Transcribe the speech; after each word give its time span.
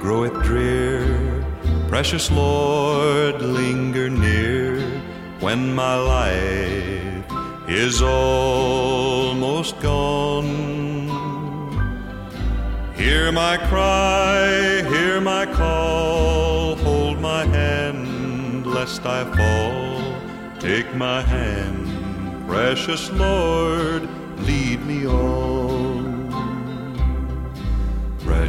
groweth 0.00 0.42
drear, 0.42 1.44
precious 1.88 2.30
Lord, 2.30 3.40
linger 3.42 4.10
near 4.10 4.80
when 5.40 5.74
my 5.74 5.96
life 5.96 7.24
is 7.68 8.02
almost 8.02 9.80
gone. 9.80 10.48
Hear 12.94 13.32
my 13.32 13.56
cry, 13.56 14.82
hear 14.88 15.20
my 15.20 15.46
call, 15.46 16.76
hold 16.76 17.20
my 17.20 17.44
hand 17.44 18.66
lest 18.66 19.06
I 19.06 19.24
fall. 19.36 20.60
Take 20.60 20.94
my 20.94 21.20
hand, 21.22 22.46
precious 22.46 23.10
Lord, 23.12 24.08
lead 24.46 24.84
me 24.86 25.06
on. 25.06 25.53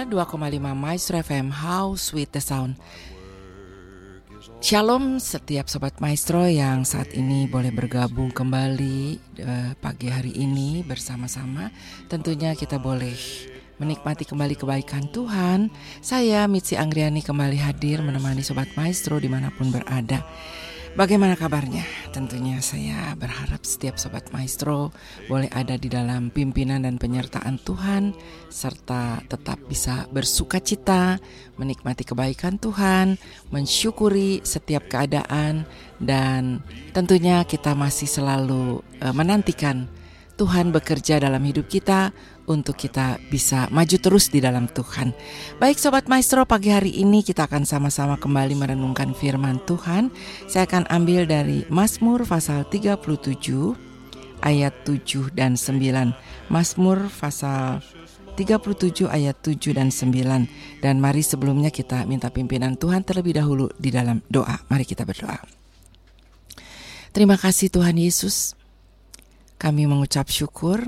92,5 0.00 0.72
Maestro 0.72 1.20
FM 1.20 1.52
How 1.52 1.92
Sweet 1.92 2.32
the 2.32 2.40
Sound. 2.40 2.80
Shalom 4.64 5.20
setiap 5.20 5.68
Sobat 5.68 6.00
Maestro 6.00 6.48
yang 6.48 6.88
saat 6.88 7.12
ini 7.12 7.44
boleh 7.44 7.68
bergabung 7.68 8.32
kembali 8.32 9.20
uh, 9.44 9.76
pagi 9.76 10.08
hari 10.08 10.32
ini 10.32 10.80
bersama-sama. 10.88 11.68
Tentunya 12.08 12.56
kita 12.56 12.80
boleh 12.80 13.12
menikmati 13.76 14.24
kembali 14.24 14.56
kebaikan 14.56 15.04
Tuhan. 15.12 15.68
Saya 16.00 16.48
Mitzi 16.48 16.80
Anggriani 16.80 17.20
kembali 17.20 17.60
hadir 17.60 18.00
menemani 18.00 18.40
Sobat 18.40 18.72
Maestro 18.80 19.20
di 19.20 19.28
mana 19.28 19.52
pun 19.52 19.68
berada 19.68 20.24
Bagaimana 20.98 21.38
kabarnya? 21.38 21.86
Tentunya 22.10 22.58
saya 22.58 23.14
berharap 23.14 23.62
setiap 23.62 23.94
sobat 23.94 24.26
maestro 24.34 24.90
boleh 25.30 25.46
ada 25.54 25.78
di 25.78 25.86
dalam 25.86 26.34
pimpinan 26.34 26.82
dan 26.82 26.98
penyertaan 26.98 27.62
Tuhan 27.62 28.10
serta 28.50 29.22
tetap 29.30 29.62
bisa 29.70 30.10
bersuka 30.10 30.58
cita, 30.58 31.22
menikmati 31.62 32.02
kebaikan 32.02 32.58
Tuhan, 32.58 33.22
mensyukuri 33.54 34.42
setiap 34.42 34.90
keadaan 34.90 35.62
dan 36.02 36.58
tentunya 36.90 37.46
kita 37.46 37.78
masih 37.78 38.10
selalu 38.10 38.82
uh, 38.98 39.14
menantikan 39.14 39.86
Tuhan 40.34 40.74
bekerja 40.74 41.22
dalam 41.22 41.44
hidup 41.46 41.70
kita 41.70 42.10
untuk 42.50 42.74
kita 42.74 43.22
bisa 43.30 43.70
maju 43.70 43.96
terus 44.02 44.26
di 44.26 44.42
dalam 44.42 44.66
Tuhan. 44.66 45.14
Baik 45.62 45.78
Sobat 45.78 46.10
Maestro, 46.10 46.42
pagi 46.42 46.74
hari 46.74 46.98
ini 46.98 47.22
kita 47.22 47.46
akan 47.46 47.62
sama-sama 47.62 48.18
kembali 48.18 48.58
merenungkan 48.58 49.14
firman 49.14 49.62
Tuhan. 49.70 50.10
Saya 50.50 50.66
akan 50.66 50.90
ambil 50.90 51.30
dari 51.30 51.62
Mazmur 51.70 52.26
pasal 52.26 52.66
37 52.66 52.98
ayat 54.42 54.74
7 54.82 55.30
dan 55.30 55.54
9. 55.54 56.50
Mazmur 56.50 57.06
pasal 57.14 57.86
37 58.34 59.06
ayat 59.06 59.38
7 59.38 59.78
dan 59.78 59.94
9. 59.94 60.82
Dan 60.82 60.98
mari 60.98 61.22
sebelumnya 61.22 61.70
kita 61.70 62.02
minta 62.10 62.34
pimpinan 62.34 62.74
Tuhan 62.74 63.06
terlebih 63.06 63.38
dahulu 63.38 63.70
di 63.78 63.94
dalam 63.94 64.26
doa. 64.26 64.58
Mari 64.66 64.82
kita 64.82 65.06
berdoa. 65.06 65.38
Terima 67.14 67.38
kasih 67.38 67.70
Tuhan 67.70 67.94
Yesus 67.98 68.58
kami 69.60 69.84
mengucap 69.84 70.32
syukur 70.32 70.80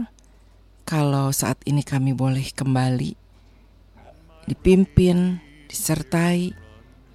kalau 0.93 1.33
saat 1.33 1.57
ini 1.65 1.81
kami 1.81 2.13
boleh 2.13 2.53
kembali 2.53 3.17
dipimpin, 4.45 5.41
disertai, 5.65 6.53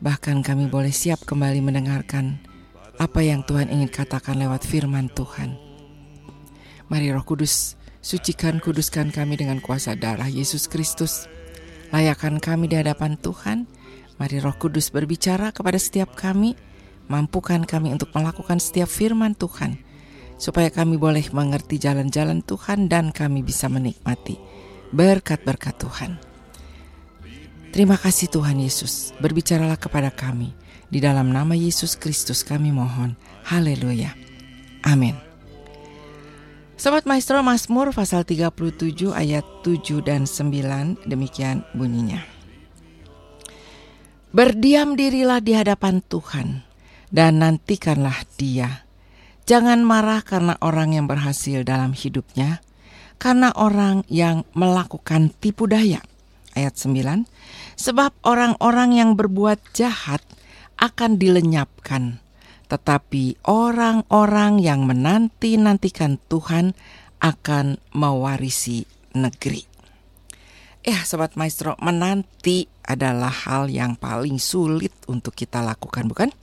bahkan 0.02 0.42
kami 0.42 0.66
boleh 0.66 0.90
siap 0.90 1.22
kembali 1.30 1.62
mendengarkan 1.62 2.42
apa 2.98 3.22
yang 3.22 3.46
Tuhan 3.46 3.70
ingin 3.70 3.94
katakan 3.94 4.42
lewat 4.42 4.66
firman 4.66 5.14
Tuhan. 5.14 5.62
Mari 6.90 7.14
Roh 7.14 7.22
Kudus, 7.22 7.78
sucikan 8.02 8.58
kuduskan 8.58 9.14
kami 9.14 9.38
dengan 9.38 9.62
kuasa 9.62 9.94
darah 9.94 10.26
Yesus 10.26 10.66
Kristus. 10.66 11.30
Layakan 11.94 12.42
kami 12.42 12.74
di 12.74 12.82
hadapan 12.82 13.14
Tuhan. 13.22 13.70
Mari 14.18 14.42
Roh 14.42 14.58
Kudus 14.58 14.90
berbicara 14.90 15.54
kepada 15.54 15.78
setiap 15.78 16.18
kami, 16.18 16.58
mampukan 17.14 17.62
kami 17.62 17.94
untuk 17.94 18.10
melakukan 18.18 18.58
setiap 18.58 18.90
firman 18.90 19.38
Tuhan 19.38 19.86
supaya 20.38 20.70
kami 20.70 21.02
boleh 21.02 21.26
mengerti 21.34 21.82
jalan-jalan 21.82 22.46
Tuhan 22.46 22.88
dan 22.88 23.10
kami 23.10 23.42
bisa 23.42 23.68
menikmati 23.68 24.38
berkat-berkat 24.96 25.76
Tuhan. 25.82 26.12
Terima 27.76 28.00
kasih 28.00 28.32
Tuhan 28.32 28.64
Yesus, 28.64 29.12
berbicaralah 29.20 29.76
kepada 29.76 30.10
kami. 30.10 30.56
Di 30.88 31.04
dalam 31.04 31.36
nama 31.36 31.52
Yesus 31.52 32.00
Kristus 32.00 32.48
kami 32.48 32.72
mohon. 32.72 33.20
Haleluya. 33.44 34.16
Amin. 34.88 35.20
Sobat 36.80 37.04
Maestro 37.04 37.44
Mazmur 37.44 37.92
pasal 37.92 38.24
37 38.24 39.12
ayat 39.12 39.44
7 39.68 40.00
dan 40.00 40.24
9 40.24 41.10
demikian 41.10 41.68
bunyinya. 41.76 42.24
Berdiam 44.32 44.96
dirilah 44.96 45.44
di 45.44 45.58
hadapan 45.58 46.00
Tuhan 46.06 46.64
dan 47.12 47.42
nantikanlah 47.44 48.24
dia 48.40 48.87
Jangan 49.48 49.80
marah 49.80 50.28
karena 50.28 50.60
orang 50.60 50.92
yang 50.92 51.08
berhasil 51.08 51.64
dalam 51.64 51.96
hidupnya, 51.96 52.60
karena 53.16 53.56
orang 53.56 54.04
yang 54.12 54.44
melakukan 54.52 55.32
tipu 55.40 55.72
daya. 55.72 56.04
Ayat 56.52 56.76
9, 56.76 57.24
sebab 57.80 58.12
orang-orang 58.28 59.00
yang 59.00 59.16
berbuat 59.16 59.72
jahat 59.72 60.20
akan 60.76 61.16
dilenyapkan, 61.16 62.20
tetapi 62.68 63.40
orang-orang 63.48 64.60
yang 64.60 64.84
menanti-nantikan 64.84 66.20
Tuhan 66.28 66.76
akan 67.24 67.80
mewarisi 67.96 68.84
negeri. 69.16 69.64
Eh, 70.84 71.00
sobat 71.08 71.40
maestro, 71.40 71.80
menanti 71.80 72.68
adalah 72.84 73.32
hal 73.32 73.72
yang 73.72 73.96
paling 73.96 74.44
sulit 74.44 74.92
untuk 75.08 75.32
kita 75.40 75.64
lakukan, 75.64 76.04
bukan? 76.12 76.36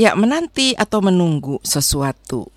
Ya, 0.00 0.16
menanti 0.16 0.72
atau 0.80 1.04
menunggu 1.04 1.60
sesuatu. 1.60 2.48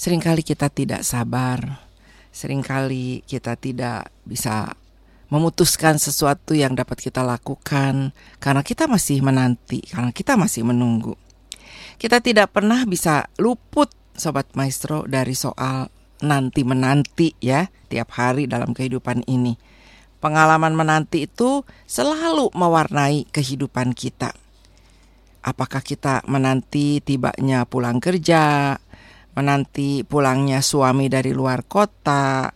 Seringkali 0.00 0.40
kita 0.40 0.72
tidak 0.72 1.04
sabar. 1.04 1.84
Seringkali 2.32 3.20
kita 3.28 3.52
tidak 3.60 4.08
bisa 4.24 4.72
memutuskan 5.28 6.00
sesuatu 6.00 6.56
yang 6.56 6.72
dapat 6.72 7.04
kita 7.04 7.20
lakukan 7.20 8.16
karena 8.40 8.62
kita 8.64 8.88
masih 8.88 9.20
menanti, 9.20 9.84
karena 9.92 10.08
kita 10.08 10.40
masih 10.40 10.64
menunggu. 10.64 11.20
Kita 12.00 12.24
tidak 12.24 12.56
pernah 12.56 12.88
bisa 12.88 13.28
luput 13.36 13.92
sobat 14.16 14.48
maestro 14.56 15.04
dari 15.04 15.36
soal 15.36 15.92
nanti 16.24 16.64
menanti 16.64 17.36
ya 17.44 17.68
tiap 17.92 18.08
hari 18.16 18.48
dalam 18.48 18.72
kehidupan 18.72 19.28
ini. 19.28 19.60
Pengalaman 20.16 20.72
menanti 20.72 21.28
itu 21.28 21.60
selalu 21.84 22.48
mewarnai 22.56 23.28
kehidupan 23.28 23.92
kita. 23.92 24.32
Apakah 25.40 25.80
kita 25.80 26.20
menanti 26.28 27.00
tibanya 27.00 27.64
pulang 27.64 27.96
kerja, 27.96 28.76
menanti 29.32 30.04
pulangnya 30.04 30.60
suami 30.60 31.08
dari 31.08 31.32
luar 31.32 31.64
kota, 31.64 32.52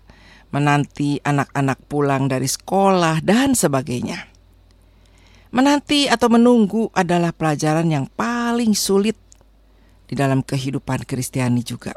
menanti 0.53 1.17
anak-anak 1.19 1.79
pulang 1.89 2.29
dari 2.29 2.47
sekolah, 2.47 3.25
dan 3.25 3.57
sebagainya. 3.57 4.31
Menanti 5.55 6.11
atau 6.11 6.29
menunggu 6.29 6.91
adalah 6.93 7.31
pelajaran 7.31 7.87
yang 7.87 8.11
paling 8.11 8.75
sulit 8.75 9.15
di 10.05 10.15
dalam 10.19 10.43
kehidupan 10.43 11.07
Kristiani 11.07 11.63
juga. 11.63 11.95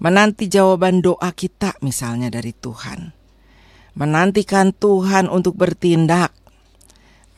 Menanti 0.00 0.50
jawaban 0.50 1.02
doa 1.02 1.30
kita 1.34 1.76
misalnya 1.82 2.30
dari 2.30 2.54
Tuhan. 2.54 3.10
Menantikan 3.94 4.74
Tuhan 4.74 5.30
untuk 5.30 5.54
bertindak 5.54 6.43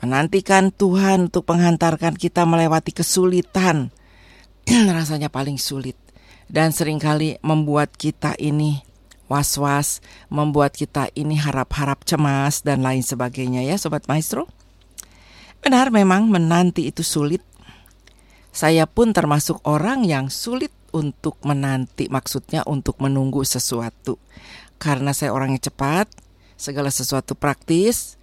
menantikan 0.06 0.70
Tuhan 0.70 1.35
untuk 1.35 1.50
menghantarkan 1.50 2.14
kita 2.14 2.47
melewati 2.47 2.94
kesulitan 2.94 3.91
rasanya 4.97 5.26
paling 5.26 5.58
sulit 5.58 5.99
dan 6.47 6.70
sering 6.70 7.03
kali 7.03 7.43
membuat 7.43 7.91
kita 7.99 8.38
ini 8.38 8.87
was-was, 9.26 9.99
membuat 10.31 10.79
kita 10.79 11.11
ini 11.19 11.35
harap-harap 11.35 12.06
cemas 12.06 12.62
dan 12.62 12.87
lain 12.87 13.03
sebagainya 13.03 13.67
ya 13.67 13.75
sobat 13.75 14.06
maestro. 14.06 14.47
Benar 15.62 15.91
memang 15.91 16.31
menanti 16.31 16.87
itu 16.87 17.02
sulit. 17.02 17.43
Saya 18.55 18.87
pun 18.87 19.11
termasuk 19.11 19.61
orang 19.67 20.06
yang 20.06 20.32
sulit 20.32 20.73
untuk 20.94 21.37
menanti, 21.44 22.09
maksudnya 22.09 22.64
untuk 22.64 22.97
menunggu 23.02 23.44
sesuatu. 23.44 24.17
Karena 24.81 25.12
saya 25.12 25.35
orangnya 25.35 25.69
cepat, 25.69 26.09
segala 26.56 26.88
sesuatu 26.88 27.37
praktis, 27.37 28.15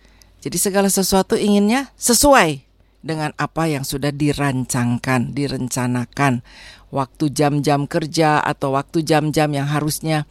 jadi 0.43 0.59
segala 0.59 0.91
sesuatu 0.91 1.39
inginnya 1.39 1.87
sesuai 1.95 2.67
dengan 2.99 3.31
apa 3.39 3.71
yang 3.71 3.87
sudah 3.87 4.11
dirancangkan, 4.11 5.31
direncanakan. 5.31 6.43
Waktu 6.91 7.31
jam-jam 7.31 7.87
kerja 7.87 8.43
atau 8.43 8.75
waktu 8.75 9.07
jam-jam 9.07 9.47
yang 9.55 9.71
harusnya 9.71 10.27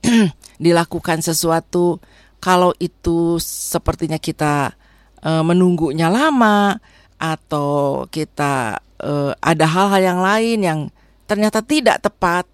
dilakukan 0.64 1.20
sesuatu, 1.20 2.00
kalau 2.40 2.72
itu 2.80 3.36
sepertinya 3.44 4.16
kita 4.16 4.72
e, 5.20 5.30
menunggunya 5.44 6.08
lama 6.08 6.80
atau 7.20 8.08
kita 8.08 8.80
e, 8.96 9.36
ada 9.44 9.66
hal-hal 9.68 10.00
yang 10.00 10.20
lain 10.24 10.58
yang 10.64 10.80
ternyata 11.28 11.60
tidak 11.60 12.00
tepat, 12.00 12.48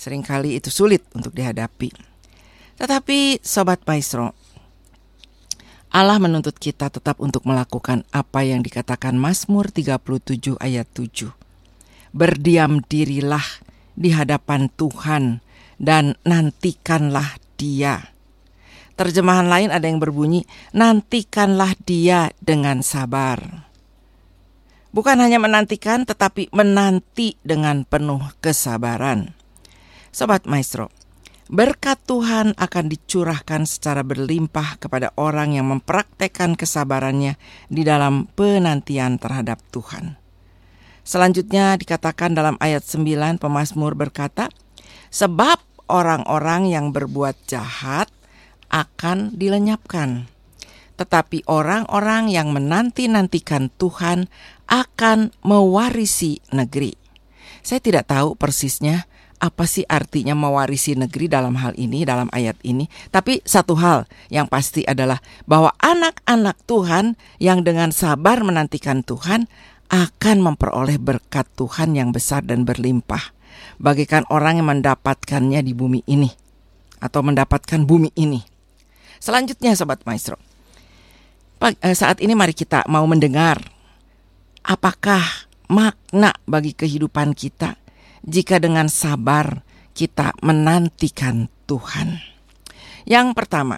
sering 0.00 0.24
kali 0.24 0.56
itu 0.56 0.72
sulit 0.72 1.04
untuk 1.12 1.36
dihadapi. 1.36 1.92
Tetapi 2.80 3.44
Sobat 3.44 3.84
Maestro, 3.84 4.32
Allah 5.88 6.20
menuntut 6.20 6.60
kita 6.60 6.92
tetap 6.92 7.16
untuk 7.16 7.48
melakukan 7.48 8.04
apa 8.12 8.44
yang 8.44 8.60
dikatakan 8.60 9.16
Mazmur 9.16 9.72
37 9.72 10.60
ayat 10.60 10.84
7. 10.92 11.32
Berdiam 12.12 12.84
dirilah 12.84 13.44
di 13.96 14.12
hadapan 14.12 14.68
Tuhan 14.68 15.40
dan 15.80 16.20
nantikanlah 16.28 17.40
dia. 17.56 18.12
Terjemahan 19.00 19.48
lain 19.48 19.70
ada 19.72 19.86
yang 19.88 19.96
berbunyi, 19.96 20.44
nantikanlah 20.76 21.72
dia 21.88 22.36
dengan 22.42 22.84
sabar. 22.84 23.64
Bukan 24.92 25.16
hanya 25.22 25.40
menantikan, 25.40 26.04
tetapi 26.04 26.50
menanti 26.50 27.38
dengan 27.46 27.86
penuh 27.86 28.20
kesabaran. 28.42 29.32
Sobat 30.10 30.44
Maestro, 30.50 30.90
berkat 31.48 31.96
Tuhan 32.04 32.52
akan 32.54 32.84
dicurahkan 32.92 33.64
secara 33.64 34.04
berlimpah 34.04 34.76
kepada 34.76 35.12
orang 35.16 35.56
yang 35.56 35.68
mempraktekkan 35.72 36.54
kesabarannya 36.54 37.40
di 37.72 37.82
dalam 37.82 38.28
penantian 38.36 39.16
terhadap 39.16 39.58
Tuhan. 39.72 40.20
Selanjutnya 41.02 41.80
dikatakan 41.80 42.36
dalam 42.36 42.60
ayat 42.60 42.84
9 42.84 43.40
pemazmur 43.40 43.96
berkata, 43.96 44.52
Sebab 45.08 45.88
orang-orang 45.88 46.68
yang 46.68 46.92
berbuat 46.92 47.48
jahat 47.48 48.12
akan 48.68 49.32
dilenyapkan 49.32 50.28
tetapi 50.98 51.46
orang-orang 51.46 52.26
yang 52.26 52.50
menanti-nantikan 52.50 53.70
Tuhan 53.78 54.26
akan 54.66 55.30
mewarisi 55.46 56.42
negeri. 56.50 56.98
Saya 57.62 57.78
tidak 57.78 58.10
tahu 58.10 58.34
persisnya 58.34 59.06
apa 59.38 59.64
sih 59.64 59.86
artinya 59.86 60.34
mewarisi 60.34 60.98
negeri 60.98 61.30
dalam 61.30 61.54
hal 61.58 61.74
ini, 61.78 62.02
dalam 62.02 62.26
ayat 62.34 62.58
ini. 62.66 62.90
Tapi 63.10 63.42
satu 63.46 63.78
hal 63.78 64.10
yang 64.30 64.50
pasti 64.50 64.82
adalah 64.84 65.22
bahwa 65.46 65.74
anak-anak 65.78 66.58
Tuhan 66.66 67.14
yang 67.38 67.62
dengan 67.62 67.94
sabar 67.94 68.42
menantikan 68.42 69.06
Tuhan 69.06 69.46
akan 69.88 70.36
memperoleh 70.42 71.00
berkat 71.00 71.48
Tuhan 71.54 71.96
yang 71.96 72.10
besar 72.10 72.44
dan 72.44 72.66
berlimpah. 72.66 73.34
Bagikan 73.78 74.26
orang 74.30 74.62
yang 74.62 74.68
mendapatkannya 74.70 75.62
di 75.62 75.72
bumi 75.74 76.02
ini 76.06 76.30
atau 76.98 77.22
mendapatkan 77.22 77.82
bumi 77.86 78.10
ini. 78.18 78.42
Selanjutnya 79.18 79.74
Sobat 79.74 80.02
Maestro, 80.06 80.38
Eh, 81.58 81.96
saat 81.98 82.22
ini 82.22 82.38
mari 82.38 82.54
kita 82.54 82.86
mau 82.86 83.02
mendengar 83.02 83.58
apakah 84.62 85.18
makna 85.66 86.30
bagi 86.46 86.70
kehidupan 86.70 87.34
kita 87.34 87.74
jika 88.26 88.58
dengan 88.62 88.90
sabar 88.90 89.62
kita 89.92 90.34
menantikan 90.42 91.50
Tuhan. 91.66 92.22
Yang 93.08 93.34
pertama, 93.34 93.76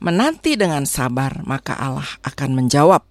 menanti 0.00 0.56
dengan 0.56 0.88
sabar 0.88 1.44
maka 1.44 1.76
Allah 1.76 2.08
akan 2.24 2.50
menjawab. 2.56 3.04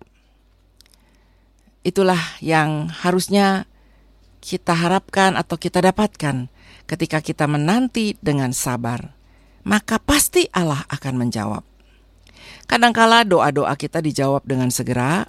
Itulah 1.86 2.20
yang 2.44 2.92
harusnya 2.92 3.70
kita 4.40 4.76
harapkan 4.76 5.36
atau 5.36 5.56
kita 5.56 5.80
dapatkan 5.84 6.48
ketika 6.90 7.20
kita 7.22 7.46
menanti 7.46 8.18
dengan 8.20 8.52
sabar. 8.52 9.16
Maka 9.68 10.02
pasti 10.02 10.48
Allah 10.50 10.88
akan 10.90 11.16
menjawab. 11.20 11.64
Kadangkala 12.66 13.28
doa-doa 13.28 13.76
kita 13.78 14.02
dijawab 14.02 14.42
dengan 14.48 14.74
segera, 14.74 15.28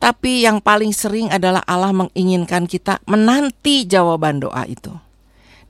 tapi 0.00 0.48
yang 0.48 0.64
paling 0.64 0.96
sering 0.96 1.28
adalah 1.28 1.60
Allah 1.68 1.92
menginginkan 1.92 2.64
kita 2.64 3.04
menanti 3.04 3.84
jawaban 3.84 4.40
doa 4.40 4.64
itu. 4.64 4.90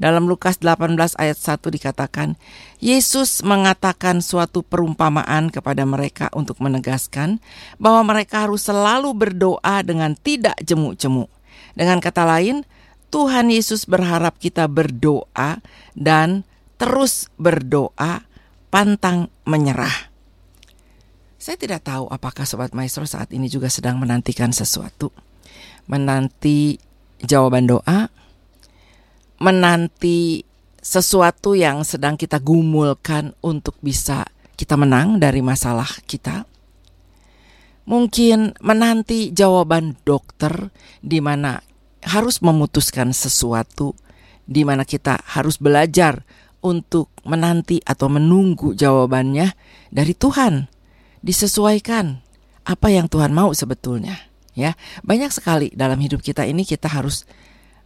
Dalam 0.00 0.24
Lukas 0.24 0.56
18 0.64 0.96
ayat 1.20 1.36
1 1.36 1.60
dikatakan, 1.60 2.40
Yesus 2.80 3.44
mengatakan 3.44 4.24
suatu 4.24 4.64
perumpamaan 4.64 5.52
kepada 5.52 5.84
mereka 5.84 6.32
untuk 6.32 6.56
menegaskan 6.64 7.36
bahwa 7.76 8.16
mereka 8.16 8.48
harus 8.48 8.64
selalu 8.64 9.12
berdoa 9.12 9.84
dengan 9.84 10.16
tidak 10.16 10.56
jemu-jemu. 10.64 11.28
Dengan 11.76 12.00
kata 12.00 12.24
lain, 12.24 12.64
Tuhan 13.12 13.52
Yesus 13.52 13.84
berharap 13.84 14.40
kita 14.40 14.72
berdoa 14.72 15.60
dan 15.92 16.48
terus 16.80 17.28
berdoa, 17.36 18.24
pantang 18.72 19.28
menyerah. 19.44 20.09
Saya 21.40 21.56
tidak 21.56 21.88
tahu 21.88 22.04
apakah 22.12 22.44
Sobat 22.44 22.76
Maestro 22.76 23.08
saat 23.08 23.32
ini 23.32 23.48
juga 23.48 23.72
sedang 23.72 23.96
menantikan 23.96 24.52
sesuatu. 24.52 25.08
Menanti 25.88 26.76
jawaban 27.16 27.64
doa, 27.64 28.12
menanti 29.40 30.44
sesuatu 30.84 31.56
yang 31.56 31.81
sedang 31.81 32.20
kita 32.20 32.44
gumulkan 32.44 33.32
untuk 33.40 33.72
bisa 33.81 34.28
kita 34.52 34.76
menang 34.76 35.16
dari 35.16 35.40
masalah 35.40 35.88
kita. 36.04 36.44
Mungkin 37.88 38.60
menanti 38.60 39.32
jawaban 39.32 39.96
dokter 40.04 40.69
di 41.00 41.25
mana 41.25 41.56
harus 42.04 42.44
memutuskan 42.44 43.16
sesuatu 43.16 43.96
di 44.44 44.60
mana 44.69 44.84
kita 44.84 45.16
harus 45.25 45.56
belajar 45.56 46.20
untuk 46.60 47.08
menanti 47.25 47.81
atau 47.81 48.12
menunggu 48.12 48.76
jawabannya 48.76 49.56
dari 49.88 50.12
Tuhan 50.12 50.79
disesuaikan 51.20 52.20
apa 52.64 52.88
yang 52.93 53.08
Tuhan 53.08 53.32
mau 53.32 53.52
sebetulnya 53.52 54.30
ya. 54.56 54.76
Banyak 55.04 55.33
sekali 55.33 55.68
dalam 55.73 56.00
hidup 56.00 56.21
kita 56.21 56.44
ini 56.44 56.68
kita 56.68 56.90
harus 56.90 57.25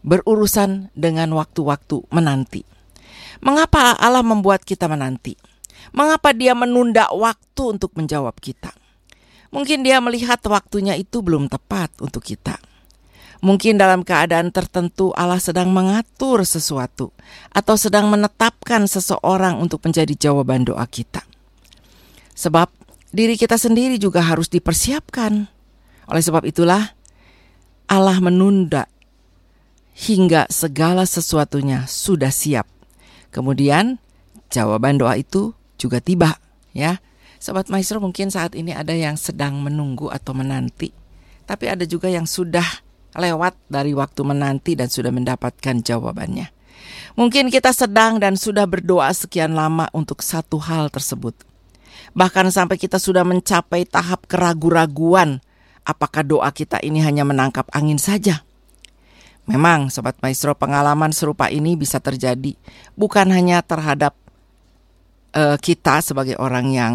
berurusan 0.04 0.92
dengan 0.92 1.32
waktu-waktu 1.32 2.04
menanti. 2.12 2.62
Mengapa 3.40 3.96
Allah 3.96 4.24
membuat 4.24 4.62
kita 4.62 4.86
menanti? 4.86 5.36
Mengapa 5.92 6.32
dia 6.32 6.56
menunda 6.56 7.10
waktu 7.12 7.76
untuk 7.76 7.92
menjawab 7.96 8.36
kita? 8.40 8.72
Mungkin 9.54 9.86
dia 9.86 10.02
melihat 10.02 10.42
waktunya 10.50 10.98
itu 10.98 11.22
belum 11.22 11.46
tepat 11.46 11.94
untuk 12.02 12.26
kita. 12.26 12.58
Mungkin 13.44 13.76
dalam 13.76 14.00
keadaan 14.02 14.48
tertentu 14.50 15.12
Allah 15.12 15.38
sedang 15.38 15.68
mengatur 15.68 16.42
sesuatu 16.48 17.12
atau 17.52 17.76
sedang 17.76 18.08
menetapkan 18.08 18.88
seseorang 18.88 19.60
untuk 19.60 19.84
menjadi 19.84 20.16
jawaban 20.16 20.64
doa 20.64 20.82
kita. 20.88 21.20
Sebab 22.32 22.72
diri 23.14 23.38
kita 23.38 23.54
sendiri 23.54 23.94
juga 23.96 24.18
harus 24.26 24.50
dipersiapkan. 24.50 25.46
Oleh 26.10 26.22
sebab 26.22 26.42
itulah 26.42 26.92
Allah 27.86 28.18
menunda 28.18 28.90
hingga 29.94 30.50
segala 30.50 31.06
sesuatunya 31.06 31.86
sudah 31.86 32.34
siap. 32.34 32.66
Kemudian 33.30 34.02
jawaban 34.50 34.98
doa 34.98 35.14
itu 35.14 35.54
juga 35.78 36.02
tiba, 36.02 36.34
ya. 36.74 36.98
Sobat 37.38 37.70
Maestro 37.70 38.02
mungkin 38.02 38.34
saat 38.34 38.58
ini 38.58 38.74
ada 38.74 38.90
yang 38.96 39.14
sedang 39.14 39.60
menunggu 39.62 40.10
atau 40.10 40.32
menanti, 40.32 40.90
tapi 41.44 41.70
ada 41.70 41.84
juga 41.84 42.08
yang 42.10 42.24
sudah 42.24 42.64
lewat 43.14 43.54
dari 43.70 43.94
waktu 43.94 44.26
menanti 44.26 44.74
dan 44.74 44.90
sudah 44.90 45.12
mendapatkan 45.14 45.84
jawabannya. 45.84 46.50
Mungkin 47.14 47.52
kita 47.52 47.70
sedang 47.70 48.18
dan 48.18 48.34
sudah 48.34 48.66
berdoa 48.66 49.12
sekian 49.14 49.54
lama 49.54 49.86
untuk 49.94 50.24
satu 50.24 50.58
hal 50.58 50.90
tersebut 50.90 51.36
Bahkan 52.12 52.52
sampai 52.52 52.76
kita 52.76 53.00
sudah 53.00 53.24
mencapai 53.24 53.88
tahap 53.88 54.28
keragu-raguan 54.28 55.40
apakah 55.88 56.20
doa 56.20 56.52
kita 56.52 56.80
ini 56.84 57.00
hanya 57.00 57.24
menangkap 57.24 57.68
angin 57.72 57.96
saja. 57.96 58.44
Memang 59.44 59.92
Sobat 59.92 60.16
Maestro 60.24 60.56
pengalaman 60.56 61.12
serupa 61.12 61.52
ini 61.52 61.76
bisa 61.76 62.00
terjadi 62.00 62.56
bukan 62.96 63.28
hanya 63.28 63.60
terhadap 63.60 64.16
uh, 65.36 65.60
kita 65.60 66.00
sebagai 66.00 66.40
orang 66.40 66.72
yang 66.72 66.94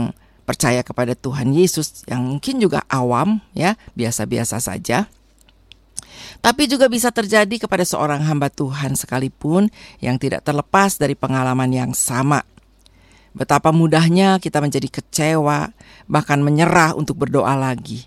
percaya 0.49 0.81
kepada 0.81 1.13
Tuhan 1.13 1.53
Yesus 1.53 2.01
yang 2.09 2.25
mungkin 2.25 2.57
juga 2.57 2.81
awam 2.89 3.37
ya, 3.53 3.77
biasa-biasa 3.93 4.57
saja. 4.57 5.05
Tapi 6.41 6.65
juga 6.65 6.89
bisa 6.89 7.13
terjadi 7.13 7.61
kepada 7.61 7.85
seorang 7.85 8.25
hamba 8.25 8.49
Tuhan 8.49 8.97
sekalipun 8.97 9.69
yang 10.01 10.17
tidak 10.17 10.41
terlepas 10.41 10.97
dari 10.97 11.13
pengalaman 11.13 11.69
yang 11.69 11.91
sama. 11.93 12.41
Betapa 13.39 13.71
mudahnya 13.71 14.35
kita 14.43 14.59
menjadi 14.59 14.91
kecewa, 14.99 15.71
bahkan 16.11 16.43
menyerah 16.43 16.91
untuk 16.99 17.23
berdoa 17.23 17.55
lagi. 17.55 18.03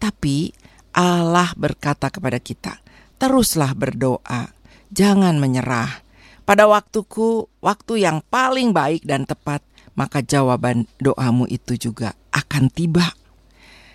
Tapi 0.00 0.48
Allah 0.96 1.52
berkata 1.52 2.08
kepada 2.08 2.40
kita, 2.40 2.80
"Teruslah 3.20 3.76
berdoa, 3.76 4.48
Jangan 4.92 5.40
menyerah. 5.40 6.04
Pada 6.44 6.68
waktuku, 6.68 7.48
waktu 7.64 8.04
yang 8.04 8.20
paling 8.28 8.76
baik 8.76 9.08
dan 9.08 9.24
tepat, 9.24 9.64
maka 9.96 10.20
jawaban 10.20 10.84
doamu 11.00 11.48
itu 11.48 11.80
juga 11.80 12.12
akan 12.28 12.68
tiba. 12.68 13.16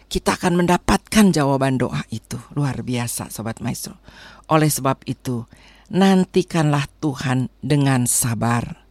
Kita 0.09 0.33
akan 0.33 0.65
mendapatkan 0.65 1.29
jawaban 1.29 1.77
doa 1.77 2.01
itu. 2.09 2.41
Luar 2.57 2.81
biasa, 2.81 3.29
Sobat 3.29 3.61
Maestro. 3.61 4.01
Oleh 4.49 4.73
sebab 4.73 5.05
itu, 5.05 5.45
nantikanlah 5.93 6.89
Tuhan 6.97 7.53
dengan 7.61 8.09
sabar, 8.09 8.86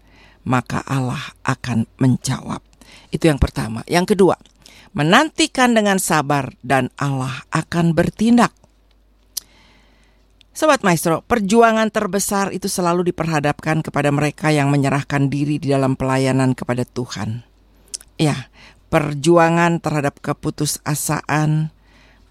maka 0.46 0.80
Allah 0.86 1.34
akan 1.42 1.90
menjawab. 1.98 2.62
Itu 3.10 3.26
yang 3.26 3.42
pertama. 3.42 3.82
Yang 3.90 4.14
kedua, 4.14 4.38
menantikan 4.94 5.74
dengan 5.74 5.98
sabar 5.98 6.54
dan 6.62 6.88
Allah 6.96 7.44
akan 7.50 7.92
bertindak. 7.92 8.54
Sobat 10.56 10.80
Maestro, 10.80 11.20
perjuangan 11.20 11.92
terbesar 11.92 12.48
itu 12.48 12.64
selalu 12.64 13.12
diperhadapkan 13.12 13.84
kepada 13.84 14.08
mereka 14.08 14.48
yang 14.48 14.72
menyerahkan 14.72 15.28
diri 15.28 15.60
di 15.60 15.68
dalam 15.68 16.00
pelayanan 16.00 16.56
kepada 16.56 16.88
Tuhan. 16.88 17.44
Ya, 18.16 18.48
perjuangan 18.88 19.84
terhadap 19.84 20.16
keputusasaan, 20.24 21.76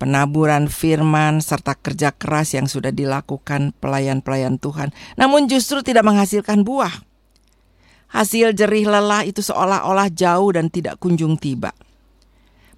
penaburan 0.01 0.73
firman, 0.73 1.37
serta 1.37 1.77
kerja 1.77 2.17
keras 2.17 2.57
yang 2.57 2.65
sudah 2.65 2.89
dilakukan 2.89 3.77
pelayan-pelayan 3.77 4.57
Tuhan, 4.57 4.89
namun 5.21 5.45
justru 5.45 5.85
tidak 5.85 6.09
menghasilkan 6.09 6.65
buah. 6.65 7.05
Hasil 8.15 8.55
jerih 8.55 8.87
lelah 8.87 9.27
itu 9.27 9.43
seolah-olah 9.43 10.07
jauh 10.07 10.55
dan 10.55 10.71
tidak 10.71 11.03
kunjung 11.03 11.35
tiba. 11.35 11.75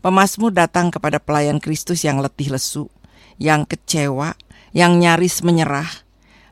Pemasmur 0.01 0.49
datang 0.49 0.89
kepada 0.89 1.21
pelayan 1.21 1.61
Kristus 1.61 2.01
yang 2.01 2.17
letih 2.17 2.49
lesu, 2.49 2.89
yang 3.37 3.69
kecewa, 3.69 4.33
yang 4.73 4.97
nyaris 4.97 5.45
menyerah 5.45 6.07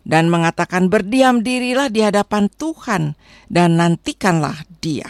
dan 0.06 0.30
mengatakan 0.30 0.88
berdiam 0.88 1.42
dirilah 1.42 1.89
di 1.89 2.06
hadapan 2.06 2.46
Tuhan 2.46 3.18
dan 3.50 3.82
nantikanlah 3.82 4.70
dia. 4.80 5.10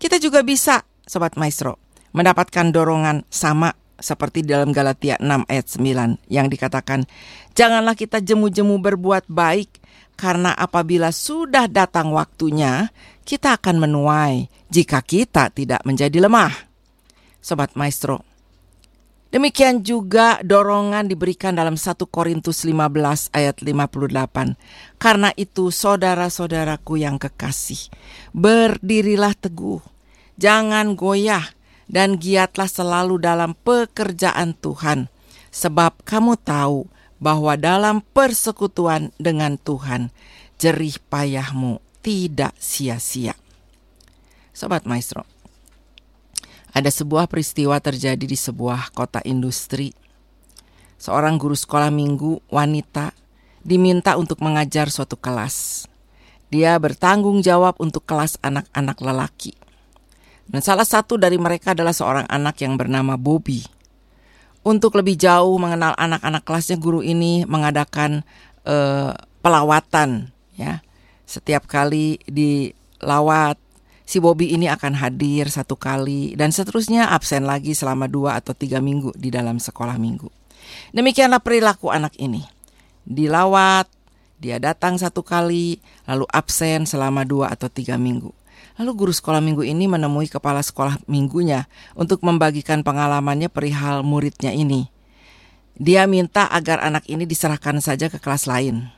Kita 0.00 0.16
juga 0.16 0.40
bisa, 0.40 0.80
Sobat 1.04 1.36
Maestro, 1.36 1.76
mendapatkan 2.16 2.72
dorongan 2.72 3.28
sama 3.28 3.76
seperti 4.00 4.40
dalam 4.40 4.72
Galatia 4.72 5.20
6 5.20 5.44
ayat 5.44 5.66
9 5.68 6.32
yang 6.32 6.48
dikatakan, 6.48 7.04
Janganlah 7.52 7.92
kita 7.92 8.24
jemu-jemu 8.24 8.80
berbuat 8.80 9.28
baik, 9.28 9.68
karena 10.20 10.52
apabila 10.52 11.08
sudah 11.08 11.64
datang 11.64 12.12
waktunya, 12.12 12.92
kita 13.24 13.56
akan 13.56 13.88
menuai 13.88 14.52
jika 14.68 15.00
kita 15.00 15.48
tidak 15.48 15.80
menjadi 15.88 16.20
lemah. 16.20 16.52
Sobat 17.40 17.72
Maestro, 17.72 18.28
Demikian 19.30 19.86
juga 19.86 20.42
dorongan 20.42 21.06
diberikan 21.06 21.54
dalam 21.54 21.78
1 21.78 22.02
Korintus 22.10 22.66
15 22.66 23.30
ayat 23.30 23.62
58. 23.62 24.58
Karena 24.98 25.30
itu 25.38 25.70
saudara-saudaraku 25.70 26.98
yang 26.98 27.14
kekasih, 27.14 27.94
berdirilah 28.34 29.30
teguh, 29.38 29.78
jangan 30.34 30.98
goyah, 30.98 31.46
dan 31.86 32.18
giatlah 32.18 32.66
selalu 32.66 33.22
dalam 33.22 33.54
pekerjaan 33.54 34.50
Tuhan. 34.58 35.06
Sebab 35.54 36.02
kamu 36.02 36.34
tahu 36.34 36.90
bahwa 37.20 37.54
dalam 37.54 38.00
persekutuan 38.16 39.12
dengan 39.20 39.60
Tuhan, 39.60 40.08
jerih 40.56 40.96
payahmu 41.12 41.78
tidak 42.00 42.56
sia-sia. 42.56 43.36
Sobat 44.56 44.88
Maestro, 44.88 45.28
ada 46.72 46.88
sebuah 46.88 47.28
peristiwa 47.28 47.76
terjadi 47.78 48.24
di 48.24 48.34
sebuah 48.34 48.90
kota 48.96 49.20
industri. 49.28 49.92
Seorang 51.00 51.40
guru 51.40 51.56
sekolah 51.56 51.92
minggu 51.92 52.44
wanita 52.48 53.12
diminta 53.60 54.16
untuk 54.16 54.40
mengajar 54.40 54.88
suatu 54.88 55.16
kelas. 55.16 55.88
Dia 56.50 56.74
bertanggung 56.82 57.40
jawab 57.46 57.78
untuk 57.78 58.02
kelas 58.04 58.36
anak-anak 58.42 58.98
lelaki. 58.98 59.54
Dan 60.50 60.66
salah 60.66 60.84
satu 60.84 61.14
dari 61.14 61.38
mereka 61.38 61.78
adalah 61.78 61.94
seorang 61.94 62.26
anak 62.26 62.58
yang 62.58 62.74
bernama 62.74 63.14
Bobby. 63.14 63.62
Untuk 64.60 64.92
lebih 65.00 65.16
jauh 65.16 65.56
mengenal 65.56 65.96
anak-anak 65.96 66.44
kelasnya, 66.44 66.76
guru 66.76 67.00
ini 67.00 67.48
mengadakan 67.48 68.20
uh, 68.68 69.16
pelawatan. 69.40 70.28
Ya, 70.56 70.84
setiap 71.24 71.64
kali 71.64 72.20
dilawat 72.28 73.56
si 74.10 74.18
Bobby 74.18 74.50
ini 74.50 74.66
akan 74.66 74.98
hadir 74.98 75.46
satu 75.46 75.78
kali 75.78 76.34
dan 76.34 76.50
seterusnya 76.50 77.14
absen 77.14 77.46
lagi 77.46 77.78
selama 77.78 78.10
dua 78.10 78.42
atau 78.42 78.50
tiga 78.52 78.82
minggu 78.82 79.14
di 79.14 79.30
dalam 79.30 79.62
sekolah 79.62 79.94
minggu. 79.96 80.26
Demikianlah 80.90 81.38
perilaku 81.38 81.88
anak 81.94 82.18
ini. 82.18 82.42
Dilawat, 83.06 83.86
dia 84.42 84.58
datang 84.58 84.98
satu 84.98 85.22
kali, 85.22 85.78
lalu 86.04 86.26
absen 86.28 86.84
selama 86.84 87.22
dua 87.22 87.54
atau 87.54 87.70
tiga 87.70 87.94
minggu. 87.94 88.34
Lalu 88.80 88.96
guru 88.96 89.12
sekolah 89.12 89.44
minggu 89.44 89.60
ini 89.60 89.84
menemui 89.84 90.32
kepala 90.32 90.64
sekolah 90.64 91.04
minggunya 91.04 91.68
untuk 91.92 92.24
membagikan 92.24 92.80
pengalamannya 92.80 93.52
perihal 93.52 94.00
muridnya 94.00 94.56
ini. 94.56 94.88
Dia 95.76 96.08
minta 96.08 96.48
agar 96.48 96.80
anak 96.80 97.04
ini 97.12 97.28
diserahkan 97.28 97.76
saja 97.84 98.08
ke 98.08 98.16
kelas 98.16 98.48
lain. 98.48 98.88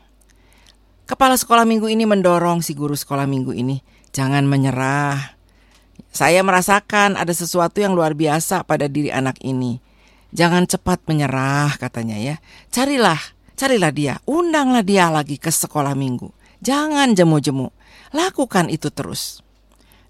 Kepala 1.11 1.35
sekolah 1.35 1.67
minggu 1.67 1.91
ini 1.91 2.07
mendorong 2.07 2.63
si 2.63 2.79
guru 2.79 2.95
sekolah 2.95 3.27
minggu 3.27 3.51
ini 3.51 3.83
Jangan 4.13 4.45
menyerah. 4.45 5.41
Saya 6.13 6.45
merasakan 6.45 7.17
ada 7.17 7.33
sesuatu 7.33 7.81
yang 7.81 7.97
luar 7.97 8.13
biasa 8.13 8.69
pada 8.69 8.85
diri 8.85 9.09
anak 9.09 9.41
ini. 9.41 9.81
Jangan 10.37 10.69
cepat 10.69 11.01
menyerah 11.09 11.81
katanya 11.81 12.21
ya. 12.21 12.37
Carilah, 12.69 13.17
carilah 13.57 13.89
dia, 13.89 14.21
undanglah 14.29 14.85
dia 14.85 15.09
lagi 15.09 15.41
ke 15.41 15.49
sekolah 15.49 15.97
minggu. 15.97 16.29
Jangan 16.61 17.17
jemu-jemu. 17.17 17.73
Lakukan 18.13 18.69
itu 18.69 18.93
terus. 18.93 19.41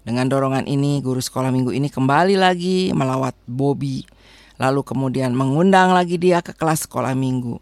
Dengan 0.03 0.27
dorongan 0.27 0.67
ini, 0.67 0.99
guru 0.99 1.23
sekolah 1.23 1.47
minggu 1.47 1.71
ini 1.71 1.87
kembali 1.87 2.35
lagi 2.35 2.91
melawat 2.91 3.39
Bobby. 3.47 4.03
Lalu 4.59 4.83
kemudian 4.83 5.31
mengundang 5.31 5.95
lagi 5.95 6.19
dia 6.19 6.43
ke 6.43 6.51
kelas 6.51 6.85
sekolah 6.85 7.15
minggu. 7.15 7.57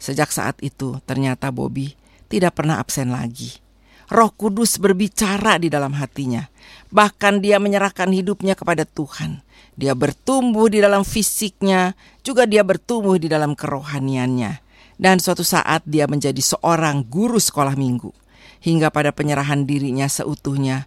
Sejak 0.00 0.32
saat 0.32 0.56
itu, 0.64 0.96
ternyata 1.04 1.52
Bobby 1.52 1.92
tidak 2.32 2.56
pernah 2.56 2.80
absen 2.80 3.12
lagi. 3.12 3.60
Roh 4.08 4.32
Kudus 4.32 4.80
berbicara 4.80 5.60
di 5.60 5.68
dalam 5.68 5.92
hatinya. 5.96 6.48
Bahkan 6.92 7.44
dia 7.44 7.56
menyerahkan 7.60 8.08
hidupnya 8.12 8.52
kepada 8.52 8.88
Tuhan. 8.88 9.44
Dia 9.76 9.92
bertumbuh 9.96 10.68
di 10.68 10.80
dalam 10.80 11.04
fisiknya, 11.04 11.96
juga 12.20 12.44
dia 12.44 12.60
bertumbuh 12.60 13.16
di 13.16 13.28
dalam 13.28 13.52
kerohaniannya. 13.52 14.64
Dan 14.96 15.16
suatu 15.20 15.44
saat 15.44 15.84
dia 15.88 16.04
menjadi 16.08 16.40
seorang 16.40 17.04
guru 17.08 17.40
sekolah 17.40 17.76
minggu. 17.76 18.12
Hingga 18.64 18.92
pada 18.92 19.16
penyerahan 19.16 19.64
dirinya 19.64 20.06
seutuhnya, 20.06 20.84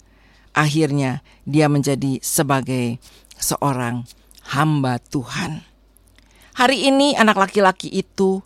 akhirnya 0.56 1.20
dia 1.44 1.68
menjadi 1.68 2.24
sebagai 2.24 2.98
seorang 3.36 4.08
hamba 4.56 4.98
Tuhan. 4.98 5.62
Hari 6.56 6.88
ini 6.88 7.20
anak 7.20 7.36
laki-laki 7.36 7.92
itu 7.92 8.40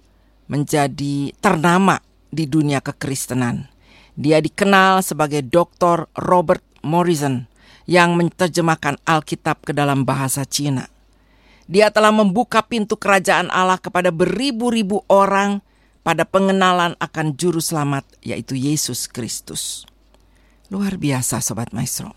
menjadi 0.49 1.29
ternama 1.37 2.01
di 2.33 2.49
dunia 2.49 2.81
kekristenan. 2.81 3.69
Dia 4.17 4.41
dikenal 4.41 5.05
sebagai 5.05 5.45
Dr. 5.45 6.09
Robert 6.17 6.65
Morrison 6.81 7.45
yang 7.85 8.17
menerjemahkan 8.17 9.01
Alkitab 9.05 9.65
ke 9.65 9.71
dalam 9.71 10.03
bahasa 10.03 10.43
Cina. 10.45 10.89
Dia 11.69 11.93
telah 11.93 12.09
membuka 12.09 12.65
pintu 12.65 12.97
kerajaan 12.97 13.53
Allah 13.53 13.77
kepada 13.77 14.09
beribu-ribu 14.09 15.05
orang 15.05 15.61
pada 16.01 16.25
pengenalan 16.25 16.97
akan 16.97 17.37
juru 17.37 17.61
selamat 17.61 18.05
yaitu 18.25 18.57
Yesus 18.57 19.05
Kristus. 19.05 19.88
Luar 20.69 21.01
biasa 21.01 21.41
sobat 21.41 21.73
maestro. 21.73 22.13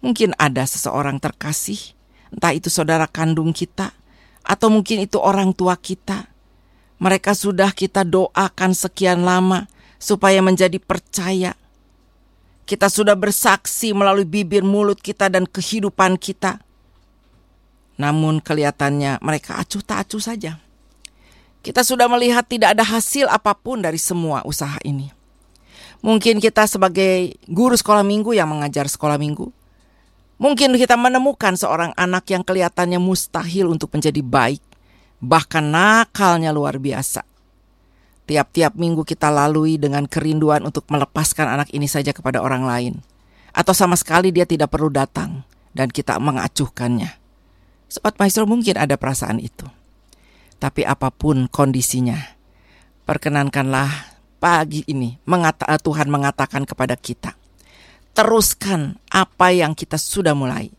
Mungkin 0.00 0.32
ada 0.40 0.64
seseorang 0.64 1.20
terkasih, 1.20 1.92
entah 2.32 2.56
itu 2.56 2.72
saudara 2.72 3.04
kandung 3.04 3.52
kita 3.52 3.92
atau 4.40 4.72
mungkin 4.72 5.04
itu 5.04 5.20
orang 5.20 5.52
tua 5.52 5.76
kita. 5.76 6.32
Mereka 6.98 7.36
sudah 7.36 7.70
kita 7.76 8.02
doakan 8.08 8.72
sekian 8.72 9.22
lama, 9.22 9.68
supaya 10.00 10.40
menjadi 10.40 10.78
percaya. 10.80 11.52
Kita 12.64 12.86
sudah 12.86 13.18
bersaksi 13.18 13.92
melalui 13.92 14.24
bibir 14.24 14.62
mulut 14.62 14.98
kita 15.02 15.28
dan 15.28 15.44
kehidupan 15.44 16.16
kita. 16.16 16.62
Namun 17.98 18.38
kelihatannya 18.38 19.18
mereka 19.20 19.58
acuh 19.58 19.82
tak 19.82 20.06
acuh 20.06 20.22
saja. 20.22 20.62
Kita 21.58 21.82
sudah 21.82 22.06
melihat 22.06 22.46
tidak 22.46 22.78
ada 22.78 22.86
hasil 22.86 23.26
apa 23.26 23.52
pun 23.52 23.82
dari 23.82 23.98
semua 23.98 24.46
usaha 24.46 24.78
ini. 24.86 25.17
Mungkin 25.98 26.38
kita 26.38 26.70
sebagai 26.70 27.34
guru 27.50 27.74
sekolah 27.74 28.06
minggu 28.06 28.30
yang 28.30 28.46
mengajar 28.46 28.86
sekolah 28.86 29.18
minggu, 29.18 29.50
mungkin 30.38 30.78
kita 30.78 30.94
menemukan 30.94 31.58
seorang 31.58 31.90
anak 31.98 32.30
yang 32.30 32.46
kelihatannya 32.46 33.02
mustahil 33.02 33.66
untuk 33.66 33.90
menjadi 33.90 34.22
baik, 34.22 34.62
bahkan 35.18 35.66
nakalnya 35.66 36.54
luar 36.54 36.78
biasa. 36.78 37.26
Tiap-tiap 38.28 38.76
minggu 38.76 39.02
kita 39.08 39.32
lalui 39.32 39.80
dengan 39.80 40.04
kerinduan 40.04 40.62
untuk 40.62 40.86
melepaskan 40.92 41.48
anak 41.48 41.72
ini 41.74 41.88
saja 41.88 42.12
kepada 42.12 42.44
orang 42.44 42.62
lain. 42.62 42.94
Atau 43.56 43.72
sama 43.72 43.96
sekali 43.96 44.30
dia 44.30 44.44
tidak 44.44 44.70
perlu 44.70 44.92
datang 44.92 45.42
dan 45.72 45.88
kita 45.88 46.20
mengacuhkannya. 46.20 47.08
Sobat 47.88 48.20
Maestro 48.20 48.44
mungkin 48.44 48.76
ada 48.76 49.00
perasaan 49.00 49.40
itu. 49.40 49.64
Tapi 50.60 50.84
apa 50.84 51.08
pun 51.08 51.48
kondisinya, 51.48 52.20
perkenankanlah 53.08 54.17
pagi 54.38 54.86
ini 54.86 55.18
mengata, 55.26 55.66
Tuhan 55.78 56.06
mengatakan 56.08 56.64
kepada 56.64 56.94
kita, 56.94 57.34
teruskan 58.14 58.98
apa 59.10 59.54
yang 59.54 59.74
kita 59.74 59.98
sudah 59.98 60.32
mulai. 60.32 60.70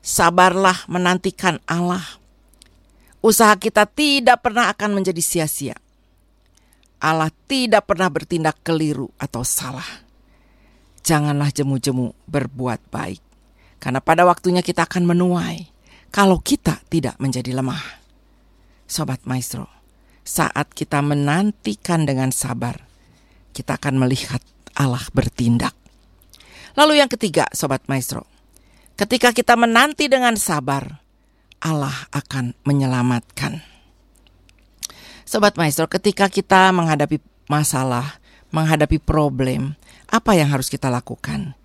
Sabarlah 0.00 0.88
menantikan 0.88 1.60
Allah. 1.68 2.04
Usaha 3.18 3.52
kita 3.58 3.84
tidak 3.84 4.46
pernah 4.46 4.70
akan 4.70 4.94
menjadi 4.94 5.20
sia-sia. 5.20 5.76
Allah 7.02 7.28
tidak 7.50 7.90
pernah 7.90 8.06
bertindak 8.08 8.62
keliru 8.62 9.10
atau 9.18 9.42
salah. 9.42 10.06
Janganlah 11.02 11.50
jemu-jemu 11.50 12.14
berbuat 12.30 12.80
baik. 12.88 13.22
Karena 13.78 14.02
pada 14.02 14.26
waktunya 14.26 14.62
kita 14.62 14.86
akan 14.86 15.06
menuai 15.06 15.70
kalau 16.10 16.40
kita 16.40 16.82
tidak 16.88 17.20
menjadi 17.22 17.54
lemah. 17.54 18.00
Sobat 18.88 19.22
Maestro, 19.28 19.68
saat 20.24 20.72
kita 20.72 21.04
menantikan 21.04 22.08
dengan 22.08 22.32
sabar, 22.32 22.87
kita 23.58 23.74
akan 23.74 23.98
melihat 23.98 24.38
Allah 24.78 25.02
bertindak. 25.10 25.74
Lalu 26.78 27.02
yang 27.02 27.10
ketiga, 27.10 27.50
Sobat 27.50 27.82
Maestro, 27.90 28.22
ketika 28.94 29.34
kita 29.34 29.58
menanti 29.58 30.06
dengan 30.06 30.38
sabar, 30.38 31.02
Allah 31.58 32.06
akan 32.14 32.54
menyelamatkan. 32.62 33.66
Sobat 35.26 35.58
Maestro, 35.58 35.90
ketika 35.90 36.30
kita 36.30 36.70
menghadapi 36.70 37.18
masalah, 37.50 38.22
menghadapi 38.54 39.02
problem, 39.02 39.74
apa 40.06 40.38
yang 40.38 40.54
harus 40.54 40.70
kita 40.70 40.86
lakukan? 40.86 41.58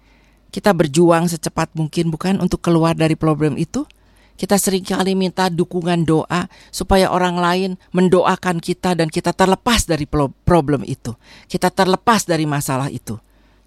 Kita 0.50 0.74
berjuang 0.74 1.30
secepat 1.30 1.78
mungkin 1.78 2.10
bukan 2.10 2.42
untuk 2.42 2.66
keluar 2.66 2.98
dari 2.98 3.14
problem 3.14 3.56
itu? 3.62 3.86
Kita 4.34 4.58
sering 4.58 4.84
kali 4.84 5.14
minta 5.14 5.48
dukungan 5.48 6.04
doa 6.04 6.50
supaya 6.74 7.14
orang 7.14 7.38
lain 7.38 7.72
mendoakan 7.94 8.60
kita 8.60 8.98
dan 8.98 9.08
kita 9.08 9.32
terlepas 9.32 9.86
dari 9.86 10.10
problem 10.44 10.82
itu. 10.84 11.14
Kita 11.48 11.70
terlepas 11.70 12.26
dari 12.26 12.44
masalah 12.50 12.90
itu 12.90 13.22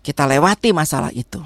kita 0.07 0.23
lewati 0.23 0.71
masalah 0.71 1.11
itu. 1.11 1.43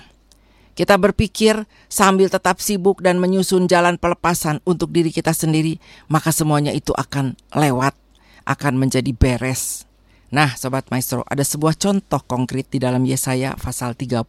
Kita 0.77 1.01
berpikir 1.01 1.65
sambil 1.89 2.29
tetap 2.29 2.61
sibuk 2.61 3.01
dan 3.01 3.17
menyusun 3.17 3.65
jalan 3.65 3.97
pelepasan 3.97 4.61
untuk 4.69 4.93
diri 4.93 5.09
kita 5.09 5.33
sendiri, 5.33 5.81
maka 6.13 6.29
semuanya 6.29 6.77
itu 6.77 6.93
akan 6.93 7.41
lewat, 7.57 7.97
akan 8.45 8.77
menjadi 8.77 9.09
beres. 9.17 9.89
Nah, 10.29 10.55
sobat 10.61 10.93
maestro, 10.93 11.25
ada 11.27 11.43
sebuah 11.43 11.75
contoh 11.81 12.21
konkret 12.23 12.69
di 12.69 12.79
dalam 12.79 13.03
Yesaya 13.03 13.57
pasal 13.57 13.97
30. 13.97 14.29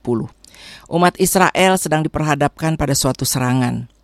Umat 0.88 1.14
Israel 1.20 1.76
sedang 1.76 2.02
diperhadapkan 2.02 2.80
pada 2.80 2.96
suatu 2.96 3.28
serangan. 3.28 4.01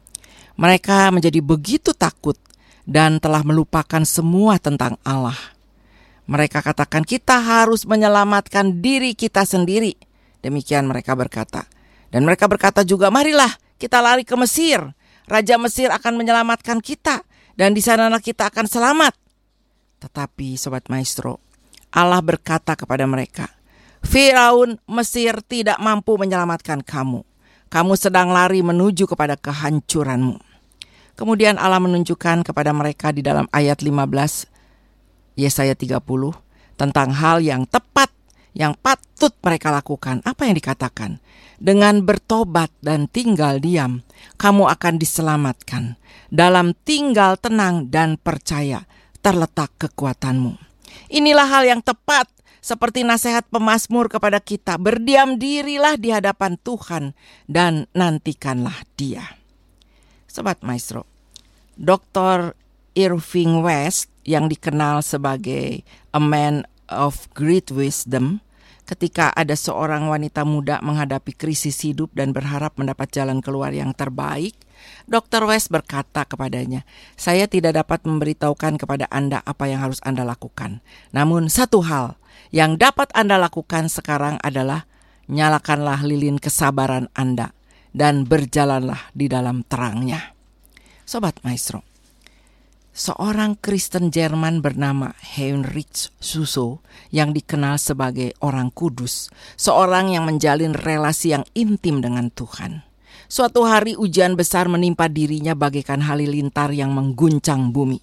Mereka 0.57 1.13
menjadi 1.13 1.39
begitu 1.39 1.93
takut 1.93 2.35
dan 2.83 3.21
telah 3.21 3.45
melupakan 3.45 4.01
semua 4.03 4.57
tentang 4.57 4.97
Allah. 5.05 5.37
Mereka 6.27 6.59
katakan 6.59 7.07
kita 7.07 7.39
harus 7.39 7.87
menyelamatkan 7.87 8.83
diri 8.83 9.15
kita 9.15 9.47
sendiri 9.47 9.95
Demikian 10.41 10.85
mereka 10.87 11.17
berkata. 11.17 11.65
Dan 12.07 12.23
mereka 12.23 12.47
berkata 12.47 12.85
juga, 12.87 13.11
marilah 13.11 13.51
kita 13.75 13.99
lari 13.99 14.23
ke 14.23 14.37
Mesir. 14.39 14.79
Raja 15.27 15.59
Mesir 15.59 15.91
akan 15.91 16.15
menyelamatkan 16.15 16.79
kita. 16.79 17.25
Dan 17.57 17.73
di 17.75 17.81
sana 17.81 18.07
kita 18.21 18.47
akan 18.53 18.63
selamat. 18.69 19.13
Tetapi 19.99 20.55
Sobat 20.55 20.87
Maestro, 20.87 21.41
Allah 21.89 22.21
berkata 22.21 22.77
kepada 22.77 23.03
mereka, 23.09 23.49
Firaun 24.05 24.77
Mesir 24.85 25.41
tidak 25.43 25.81
mampu 25.81 26.15
menyelamatkan 26.15 26.85
kamu. 26.85 27.25
Kamu 27.67 27.93
sedang 27.99 28.31
lari 28.31 28.63
menuju 28.63 29.09
kepada 29.09 29.35
kehancuranmu. 29.35 30.46
Kemudian 31.17 31.57
Allah 31.57 31.81
menunjukkan 31.81 32.45
kepada 32.45 32.69
mereka 32.77 33.09
di 33.09 33.25
dalam 33.25 33.49
ayat 33.49 33.81
15 33.81 34.45
Yesaya 35.33 35.73
30 35.73 35.97
tentang 36.77 37.09
hal 37.17 37.41
yang 37.41 37.65
tepat 37.65 38.13
yang 38.53 38.73
patut 38.77 39.33
mereka 39.41 39.73
lakukan. 39.73 40.21
Apa 40.21 40.49
yang 40.49 40.57
dikatakan? 40.57 41.21
Dengan 41.57 42.05
bertobat 42.05 42.69
dan 42.85 43.09
tinggal 43.09 43.57
diam, 43.57 44.05
kamu 44.37 44.69
akan 44.69 45.01
diselamatkan. 45.01 45.97
Dalam 46.29 46.77
tinggal 46.85 47.37
tenang 47.41 47.89
dan 47.89 48.17
percaya 48.21 48.85
terletak 49.25 49.73
kekuatanmu. 49.81 50.53
Inilah 51.09 51.47
hal 51.49 51.63
yang 51.65 51.81
tepat 51.81 52.29
seperti 52.61 53.05
nasihat 53.05 53.47
pemazmur 53.47 54.11
kepada 54.11 54.41
kita, 54.43 54.75
berdiam 54.75 55.39
dirilah 55.39 55.95
di 55.95 56.11
hadapan 56.11 56.59
Tuhan 56.59 57.15
dan 57.47 57.87
nantikanlah 57.95 58.85
Dia. 58.99 59.23
Sobat 60.37 60.61
Maestro, 60.61 61.09
Dr. 61.81 62.53
Irving 62.93 63.65
West 63.65 64.13
yang 64.21 64.45
dikenal 64.45 65.01
sebagai 65.01 65.81
a 66.13 66.21
man 66.21 66.61
of 66.93 67.25
great 67.33 67.73
wisdom 67.73 68.45
ketika 68.85 69.33
ada 69.33 69.57
seorang 69.57 70.05
wanita 70.05 70.45
muda 70.45 70.77
menghadapi 70.85 71.33
krisis 71.33 71.81
hidup 71.81 72.13
dan 72.13 72.37
berharap 72.37 72.77
mendapat 72.77 73.09
jalan 73.09 73.41
keluar 73.41 73.73
yang 73.73 73.97
terbaik, 73.97 74.53
Dr. 75.09 75.49
West 75.49 75.73
berkata 75.73 76.21
kepadanya, 76.29 76.85
"Saya 77.17 77.49
tidak 77.49 77.73
dapat 77.73 78.05
memberitahukan 78.05 78.77
kepada 78.77 79.09
Anda 79.09 79.41
apa 79.41 79.65
yang 79.65 79.89
harus 79.89 79.97
Anda 80.05 80.21
lakukan. 80.21 80.85
Namun 81.17 81.49
satu 81.49 81.81
hal 81.81 82.13
yang 82.53 82.77
dapat 82.77 83.09
Anda 83.17 83.41
lakukan 83.41 83.89
sekarang 83.89 84.37
adalah 84.45 84.85
nyalakanlah 85.25 86.05
lilin 86.05 86.37
kesabaran 86.37 87.09
Anda 87.17 87.56
dan 87.97 88.29
berjalanlah 88.29 89.09
di 89.17 89.25
dalam 89.25 89.65
terangnya." 89.65 90.37
Sobat 91.03 91.41
Maestro, 91.41 91.81
seorang 92.93 93.57
Kristen 93.57 94.13
Jerman 94.13 94.61
bernama 94.61 95.17
Heinrich 95.35 96.13
Suso 96.21 96.85
yang 97.09 97.33
dikenal 97.33 97.81
sebagai 97.81 98.37
orang 98.45 98.69
kudus, 98.69 99.33
seorang 99.57 100.13
yang 100.13 100.29
menjalin 100.29 100.77
relasi 100.77 101.33
yang 101.33 101.43
intim 101.57 101.99
dengan 101.99 102.29
Tuhan. 102.29 102.85
Suatu 103.27 103.67
hari 103.67 103.99
ujian 103.99 104.39
besar 104.39 104.71
menimpa 104.71 105.11
dirinya 105.11 105.51
bagaikan 105.51 105.99
halilintar 105.99 106.71
yang 106.71 106.95
mengguncang 106.95 107.75
bumi. 107.75 107.99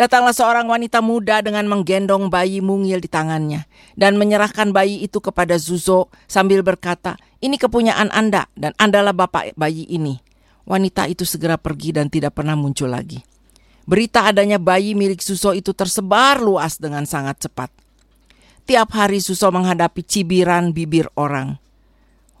Datanglah 0.00 0.32
seorang 0.32 0.64
wanita 0.64 1.04
muda 1.04 1.44
dengan 1.44 1.68
menggendong 1.68 2.32
bayi 2.32 2.64
mungil 2.64 3.04
di 3.04 3.08
tangannya 3.12 3.68
dan 4.00 4.16
menyerahkan 4.16 4.72
bayi 4.72 5.04
itu 5.04 5.20
kepada 5.20 5.60
Suso 5.60 6.08
sambil 6.24 6.64
berkata, 6.64 7.20
"Ini 7.44 7.60
kepunyaan 7.60 8.08
Anda 8.08 8.48
dan 8.56 8.72
Andalah 8.80 9.12
bapak 9.12 9.52
bayi 9.60 9.84
ini." 9.92 10.16
Wanita 10.64 11.04
itu 11.04 11.28
segera 11.28 11.60
pergi 11.60 11.92
dan 11.92 12.08
tidak 12.08 12.32
pernah 12.32 12.56
muncul 12.56 12.88
lagi. 12.88 13.20
Berita 13.84 14.24
adanya 14.24 14.56
bayi 14.56 14.96
milik 14.96 15.20
Suso 15.20 15.52
itu 15.52 15.76
tersebar 15.76 16.40
luas 16.40 16.80
dengan 16.80 17.04
sangat 17.04 17.44
cepat. 17.44 17.68
Tiap 18.64 18.88
hari 18.96 19.20
Suso 19.20 19.52
menghadapi 19.52 20.00
cibiran 20.00 20.72
bibir 20.72 21.12
orang. 21.12 21.60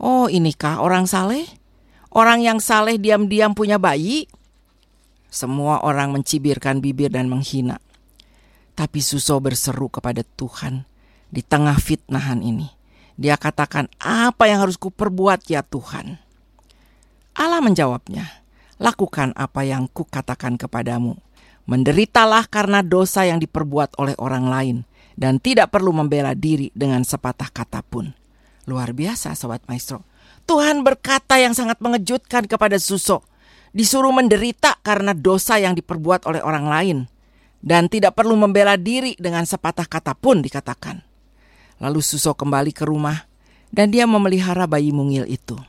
Oh 0.00 0.32
inikah 0.32 0.80
orang 0.80 1.04
saleh? 1.04 1.44
Orang 2.08 2.40
yang 2.40 2.56
saleh 2.56 2.96
diam-diam 2.96 3.52
punya 3.52 3.76
bayi? 3.76 4.24
Semua 5.30 5.80
orang 5.86 6.10
mencibirkan 6.10 6.82
bibir 6.82 7.08
dan 7.08 7.30
menghina. 7.30 7.78
Tapi 8.74 8.98
Suso 8.98 9.38
berseru 9.38 9.86
kepada 9.86 10.26
Tuhan 10.26 10.84
di 11.30 11.40
tengah 11.40 11.78
fitnahan 11.78 12.42
ini. 12.42 12.66
Dia 13.14 13.38
katakan, 13.38 13.86
apa 14.02 14.50
yang 14.50 14.66
harus 14.66 14.80
kuperbuat 14.80 15.46
ya 15.46 15.62
Tuhan? 15.62 16.18
Allah 17.36 17.60
menjawabnya, 17.62 18.26
lakukan 18.82 19.30
apa 19.38 19.62
yang 19.62 19.86
kukatakan 19.92 20.58
kepadamu 20.58 21.20
Menderitalah 21.70 22.50
karena 22.50 22.82
dosa 22.82 23.22
yang 23.22 23.38
diperbuat 23.38 23.94
oleh 24.02 24.18
orang 24.18 24.50
lain 24.50 24.76
dan 25.14 25.38
tidak 25.38 25.70
perlu 25.70 25.94
membela 25.94 26.34
diri 26.34 26.74
dengan 26.74 27.06
sepatah 27.06 27.46
kata 27.46 27.86
pun. 27.86 28.10
Luar 28.66 28.90
biasa 28.90 29.38
Sobat 29.38 29.62
Maestro. 29.70 30.02
Tuhan 30.50 30.82
berkata 30.82 31.38
yang 31.38 31.54
sangat 31.54 31.78
mengejutkan 31.78 32.50
kepada 32.50 32.74
Suso. 32.82 33.22
Disuruh 33.70 34.10
menderita 34.10 34.78
karena 34.82 35.14
dosa 35.14 35.58
yang 35.58 35.78
diperbuat 35.78 36.26
oleh 36.26 36.42
orang 36.42 36.66
lain. 36.66 36.98
Dan 37.60 37.92
tidak 37.92 38.16
perlu 38.16 38.34
membela 38.40 38.80
diri 38.80 39.12
dengan 39.20 39.44
sepatah 39.44 39.84
kata 39.84 40.16
pun 40.16 40.40
dikatakan. 40.40 41.04
Lalu 41.80 42.00
Suso 42.00 42.32
kembali 42.32 42.72
ke 42.72 42.88
rumah 42.88 43.28
dan 43.68 43.92
dia 43.92 44.08
memelihara 44.08 44.64
bayi 44.64 44.90
mungil 44.90 45.28
itu. 45.28 45.60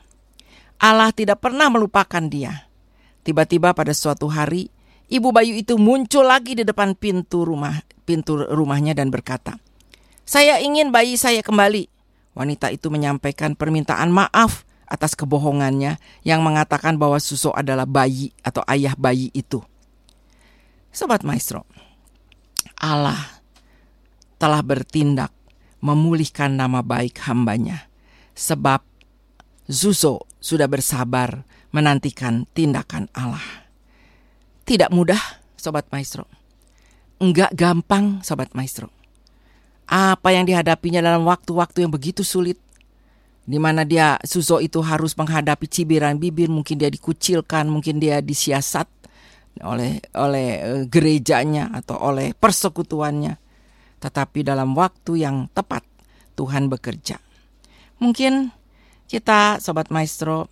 Allah 0.80 1.12
tidak 1.12 1.44
pernah 1.44 1.68
melupakan 1.68 2.24
dia. 2.26 2.66
Tiba-tiba 3.22 3.76
pada 3.76 3.94
suatu 3.94 4.26
hari, 4.26 4.72
Ibu 5.12 5.28
bayu 5.28 5.52
itu 5.52 5.76
muncul 5.76 6.24
lagi 6.24 6.56
di 6.56 6.64
depan 6.64 6.96
pintu 6.96 7.44
rumah 7.44 7.84
pintu 8.08 8.48
rumahnya 8.48 8.96
dan 8.96 9.12
berkata, 9.12 9.60
"Saya 10.24 10.56
ingin 10.64 10.88
bayi 10.88 11.20
saya 11.20 11.44
kembali." 11.44 11.84
Wanita 12.32 12.72
itu 12.72 12.88
menyampaikan 12.88 13.52
permintaan 13.52 14.08
maaf 14.08 14.64
atas 14.92 15.16
kebohongannya 15.16 15.96
yang 16.20 16.44
mengatakan 16.44 17.00
bahwa 17.00 17.16
Suso 17.16 17.48
adalah 17.56 17.88
bayi 17.88 18.36
atau 18.44 18.60
ayah 18.68 18.92
bayi 18.92 19.32
itu. 19.32 19.64
Sobat 20.92 21.24
Maestro, 21.24 21.64
Allah 22.76 23.40
telah 24.36 24.60
bertindak 24.60 25.32
memulihkan 25.80 26.52
nama 26.52 26.84
baik 26.84 27.24
hambanya 27.24 27.88
sebab 28.36 28.84
Suso 29.64 30.28
sudah 30.36 30.68
bersabar 30.68 31.48
menantikan 31.72 32.44
tindakan 32.52 33.08
Allah. 33.16 33.40
Tidak 34.68 34.92
mudah, 34.92 35.18
Sobat 35.56 35.88
Maestro. 35.88 36.28
Enggak 37.16 37.56
gampang, 37.56 38.20
Sobat 38.20 38.52
Maestro. 38.52 38.92
apa 39.92 40.32
yang 40.32 40.48
dihadapinya 40.48 41.04
dalam 41.04 41.28
waktu-waktu 41.28 41.84
yang 41.84 41.92
begitu 41.92 42.24
sulit 42.24 42.56
di 43.42 43.58
mana 43.58 43.82
dia 43.82 44.18
Suzo 44.22 44.62
itu 44.62 44.78
harus 44.82 45.18
menghadapi 45.18 45.66
cibiran 45.66 46.18
bibir, 46.18 46.46
mungkin 46.46 46.78
dia 46.78 46.90
dikucilkan, 46.90 47.66
mungkin 47.66 47.98
dia 47.98 48.22
disiasat 48.22 48.86
oleh 49.60 50.00
oleh 50.16 50.48
eh, 50.62 50.82
gerejanya 50.86 51.74
atau 51.74 51.98
oleh 51.98 52.32
persekutuannya. 52.38 53.36
Tetapi 54.02 54.46
dalam 54.46 54.74
waktu 54.74 55.22
yang 55.22 55.46
tepat 55.54 55.86
Tuhan 56.34 56.70
bekerja. 56.70 57.18
Mungkin 58.02 58.50
kita 59.06 59.62
sobat 59.62 59.92
maestro 59.94 60.50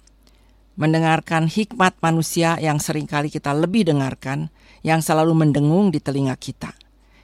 mendengarkan 0.78 1.50
hikmat 1.50 1.98
manusia 1.98 2.54
yang 2.62 2.78
sering 2.78 3.04
kali 3.04 3.26
kita 3.28 3.50
lebih 3.52 3.84
dengarkan, 3.90 4.48
yang 4.80 5.04
selalu 5.04 5.34
mendengung 5.34 5.92
di 5.92 6.00
telinga 6.00 6.36
kita. 6.38 6.72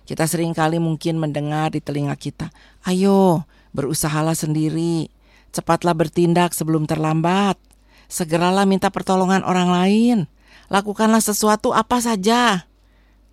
Kita 0.06 0.28
sering 0.28 0.54
kali 0.54 0.78
mungkin 0.78 1.18
mendengar 1.18 1.74
di 1.74 1.82
telinga 1.82 2.14
kita, 2.14 2.52
ayo 2.86 3.42
berusahalah 3.74 4.36
sendiri, 4.36 5.10
cepatlah 5.56 5.96
bertindak 5.96 6.52
sebelum 6.52 6.84
terlambat, 6.84 7.56
segeralah 8.12 8.68
minta 8.68 8.92
pertolongan 8.92 9.40
orang 9.40 9.72
lain, 9.72 10.18
lakukanlah 10.68 11.24
sesuatu 11.24 11.72
apa 11.72 11.96
saja. 12.04 12.68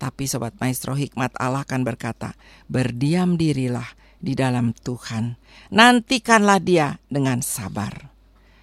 Tapi 0.00 0.24
Sobat 0.24 0.56
Maestro 0.56 0.96
Hikmat 0.96 1.36
Allah 1.36 1.68
akan 1.68 1.84
berkata, 1.84 2.32
berdiam 2.66 3.36
dirilah 3.36 3.86
di 4.16 4.32
dalam 4.32 4.72
Tuhan, 4.72 5.36
nantikanlah 5.68 6.58
dia 6.64 6.96
dengan 7.12 7.44
sabar. 7.44 8.08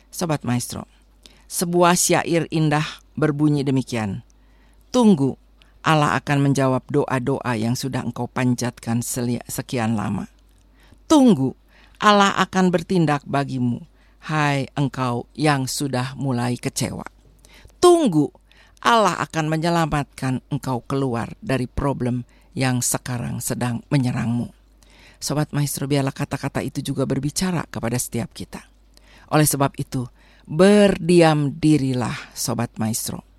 Sobat 0.10 0.42
Maestro, 0.42 0.90
sebuah 1.46 1.94
syair 1.94 2.50
indah 2.50 2.86
berbunyi 3.14 3.62
demikian, 3.62 4.26
Tunggu 4.92 5.40
Allah 5.82 6.20
akan 6.20 6.52
menjawab 6.52 6.84
doa-doa 6.92 7.56
yang 7.56 7.74
sudah 7.74 8.04
engkau 8.06 8.28
panjatkan 8.28 9.02
sekian 9.02 9.96
lama. 9.98 10.30
Tunggu, 11.10 11.58
Allah 12.02 12.34
akan 12.42 12.74
bertindak 12.74 13.22
bagimu, 13.30 13.86
hai 14.26 14.66
engkau 14.74 15.30
yang 15.38 15.70
sudah 15.70 16.18
mulai 16.18 16.58
kecewa. 16.58 17.06
Tunggu, 17.78 18.34
Allah 18.82 19.22
akan 19.22 19.46
menyelamatkan 19.46 20.42
engkau 20.50 20.82
keluar 20.90 21.38
dari 21.46 21.70
problem 21.70 22.26
yang 22.58 22.82
sekarang 22.82 23.38
sedang 23.38 23.86
menyerangmu. 23.94 24.50
Sobat 25.22 25.54
Maestro, 25.54 25.86
biarlah 25.86 26.14
kata-kata 26.14 26.66
itu 26.66 26.82
juga 26.82 27.06
berbicara 27.06 27.62
kepada 27.70 28.02
setiap 28.02 28.34
kita. 28.34 28.66
Oleh 29.30 29.46
sebab 29.46 29.78
itu, 29.78 30.10
berdiam 30.50 31.54
dirilah 31.54 32.18
Sobat 32.34 32.74
Maestro 32.82 33.32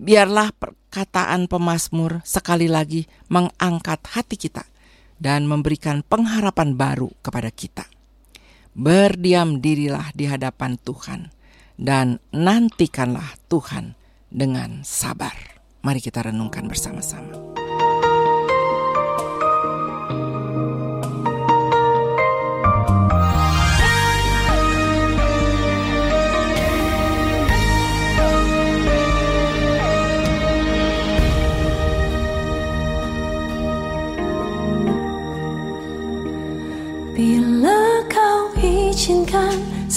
biarlah 0.00 0.48
perkataan 0.56 1.44
pemazmur 1.44 2.24
sekali 2.24 2.72
lagi 2.72 3.04
mengangkat 3.28 4.00
hati 4.16 4.40
kita 4.40 4.64
dan 5.20 5.44
memberikan 5.44 6.00
pengharapan 6.00 6.74
baru 6.74 7.12
kepada 7.20 7.52
kita. 7.52 7.84
Berdiam 8.72 9.60
dirilah 9.60 10.08
di 10.16 10.24
hadapan 10.24 10.80
Tuhan 10.80 11.28
dan 11.76 12.18
nantikanlah 12.32 13.36
Tuhan 13.52 13.94
dengan 14.32 14.80
sabar. 14.80 15.60
Mari 15.84 16.00
kita 16.00 16.24
renungkan 16.24 16.64
bersama-sama. 16.64 17.59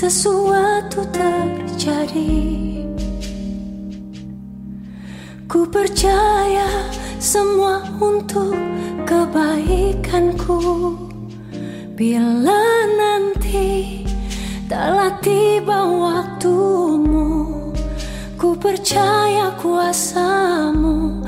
Sesuatu 0.04 1.00
terjadi. 1.16 2.36
Ku 5.48 5.64
percaya 5.72 6.68
semua 7.24 7.80
untuk 8.04 8.52
kebaikanku. 9.08 10.60
Bila 11.96 12.68
nanti 13.00 14.04
telah 14.66 15.14
tiba 15.22 15.86
waktumu 15.86 17.54
Ku 18.36 18.58
percaya 18.60 19.56
kuasamu 19.56 21.23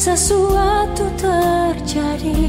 sesuatu 0.00 1.04
terjadi. 1.20 2.40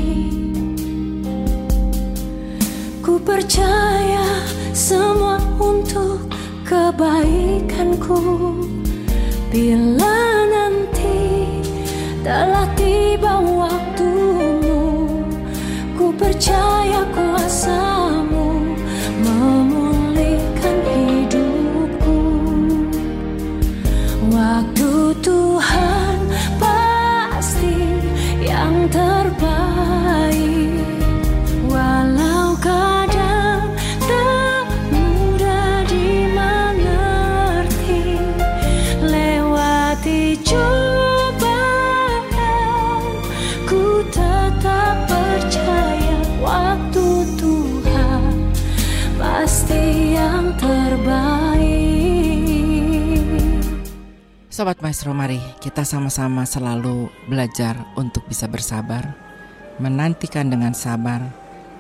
Ku 3.04 3.20
percaya 3.20 4.24
semua 4.72 5.36
untuk 5.60 6.32
kebaikanku. 6.64 8.20
Bila 9.52 10.48
nanti 10.52 11.60
telah 12.20 12.68
tiba 12.76 13.40
waktumu 13.40 14.84
Ku 15.96 16.12
percaya 16.12 16.75
Sobat 54.56 54.80
Maestro 54.80 55.12
mari 55.12 55.36
kita 55.60 55.84
sama-sama 55.84 56.48
selalu 56.48 57.12
belajar 57.28 57.76
untuk 58.00 58.24
bisa 58.24 58.48
bersabar 58.48 59.12
Menantikan 59.84 60.48
dengan 60.48 60.72
sabar 60.72 61.28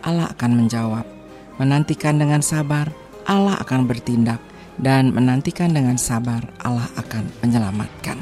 Allah 0.03 0.27
akan 0.35 0.59
menjawab. 0.59 1.07
Menantikan 1.55 2.19
dengan 2.19 2.43
sabar 2.43 2.91
Allah 3.31 3.55
akan 3.63 3.88
bertindak 3.88 4.43
Dan 4.75 5.15
menantikan 5.15 5.71
dengan 5.71 5.95
sabar 5.95 6.43
Allah 6.59 6.91
akan 6.99 7.47
menyelamatkan. 7.47 8.19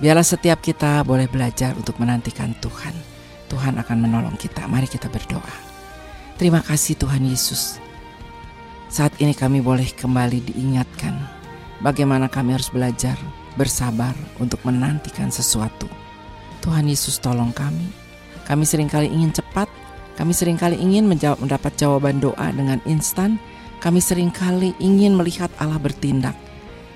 Biarlah 0.00 0.24
setiap 0.24 0.64
kita 0.64 1.04
boleh 1.04 1.28
belajar 1.28 1.76
untuk 1.76 2.00
menantikan 2.00 2.56
Tuhan. 2.56 2.96
Tuhan 3.52 3.76
akan 3.76 3.98
menolong 4.00 4.40
kita. 4.40 4.64
Mari 4.64 4.88
kita 4.88 5.12
berdoa. 5.12 5.56
Terima 6.40 6.64
kasih 6.64 6.96
Tuhan 6.96 7.20
Yesus. 7.28 7.76
Saat 8.88 9.20
ini 9.20 9.36
kami 9.36 9.60
boleh 9.60 9.92
kembali 9.92 10.40
diingatkan 10.40 11.42
Bagaimana 11.82 12.30
kami 12.30 12.54
harus 12.54 12.70
belajar 12.70 13.18
bersabar 13.56 14.14
untuk 14.40 14.60
menantikan 14.64 15.28
sesuatu. 15.28 15.88
Tuhan 16.62 16.86
Yesus 16.86 17.18
tolong 17.18 17.50
kami. 17.50 17.90
Kami 18.46 18.64
sering 18.66 18.90
kali 18.90 19.10
ingin 19.10 19.34
cepat, 19.34 19.66
kami 20.14 20.32
sering 20.36 20.58
kali 20.60 20.78
ingin 20.78 21.08
menjawab, 21.08 21.40
mendapat 21.42 21.72
jawaban 21.78 22.22
doa 22.22 22.48
dengan 22.54 22.78
instan, 22.86 23.40
kami 23.82 23.98
sering 23.98 24.30
kali 24.30 24.76
ingin 24.78 25.18
melihat 25.18 25.50
Allah 25.58 25.78
bertindak. 25.80 26.38